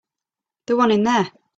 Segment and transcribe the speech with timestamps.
[0.65, 1.31] The one in there.